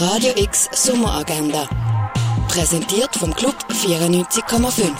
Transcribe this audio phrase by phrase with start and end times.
[0.00, 1.68] Radio X Sommeragenda.
[2.48, 4.90] Präsentiert vom Club 94,5.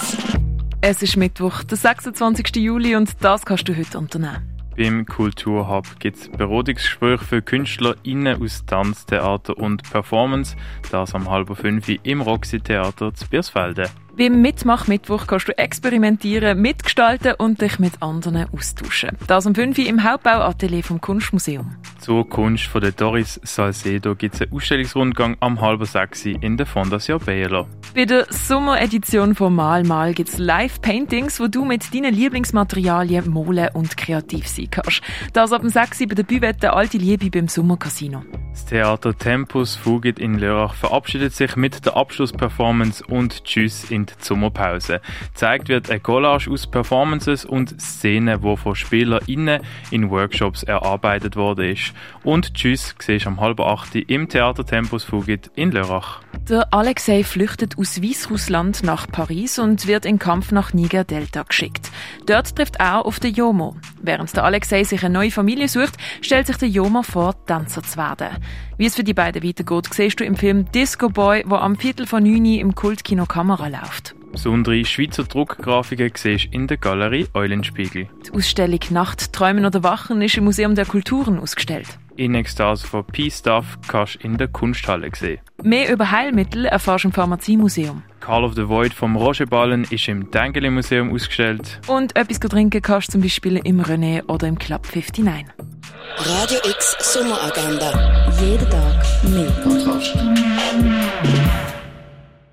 [0.82, 2.56] Es ist Mittwoch, der 26.
[2.56, 4.48] Juli und das kannst du heute unternehmen.
[4.76, 10.56] Beim Kulturhub gibt es Beratungsgespräche für KünstlerInnen aus Tanz, Theater und Performance.
[10.92, 13.90] Das am halben fünf im Roxy Theater zu Biersfelde.
[14.16, 19.10] Beim Mitmach-Mittwoch kannst du experimentieren, mitgestalten und dich mit anderen austauschen.
[19.26, 21.74] Das um 5 Uhr im Hauptbauatelier vom Kunstmuseum.
[21.98, 26.66] Zur Kunst von der Doris Salcedo gibt es einen Ausstellungsrundgang am halben sechs in der
[26.66, 27.66] Fondation Baylor.
[27.94, 33.68] Bei der Sommeredition von Mal Mal gibt es Live-Paintings, wo du mit deinen Lieblingsmaterialien malen
[33.72, 35.00] und kreativ sein kannst.
[35.32, 38.24] Das ab dem 6 Uhr bei der Büvette Alte Liebe beim Sommercasino.
[38.50, 44.12] Das Theater Tempus Fugit in Lörrach verabschiedet sich mit der Abschlussperformance und Tschüss in die
[44.18, 45.00] Sommerpause.
[45.34, 51.76] Zeigt wird eine Collage aus Performances und Szenen, die von SpielerInnen in Workshops erarbeitet wurde.
[52.24, 56.20] Und Tschüss siehst am halben acht im Theater Tempus Fugit in Lörrach.
[56.48, 61.90] Der Alexei flüchtet aus Weißrussland nach Paris und wird in Kampf nach Niger-Delta geschickt.
[62.26, 63.76] Dort trifft er auf den Jomo.
[64.02, 67.96] Während der Alexei sich eine neue Familie sucht, stellt sich der Jomo vor, Tänzer zu
[67.96, 68.28] werden.
[68.76, 72.06] Wie es für die beiden weitergeht, siehst du im Film Disco Boy, wo am Viertel
[72.06, 74.14] von Juni im Kultkino Kamera läuft.
[74.30, 78.08] Besondere Schweizer Druckgrafiken siehst in der Galerie Eulenspiegel.
[78.26, 81.98] Die Ausstellung Nacht, Träumen oder Wachen ist im Museum der Kulturen ausgestellt.
[82.16, 85.40] In Ekstase von P-Stuff kannst du in der Kunsthalle sehen.
[85.62, 88.02] Mehr über Heilmittel erfährst du im Pharmaziemuseum.
[88.20, 91.80] Call of the Void vom Roger Ballen ist im Dengeli Museum ausgestellt.
[91.88, 95.46] Und etwas trinken kannst du zum Beispiel im René oder im Club 59.
[96.16, 98.30] Radio X Sommeragenda.
[98.40, 99.50] Jeden Tag mehr.
[99.62, 100.14] Kontrast.